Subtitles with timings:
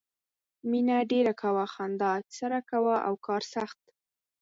[0.69, 3.79] مینه ډېره کوه، خندا اکثر کوه او کار سخت.